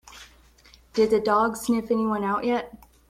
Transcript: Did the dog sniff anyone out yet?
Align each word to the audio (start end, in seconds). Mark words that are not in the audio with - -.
Did 0.95 1.11
the 1.11 1.19
dog 1.19 1.55
sniff 1.55 1.91
anyone 1.91 2.23
out 2.23 2.43
yet? 2.43 2.73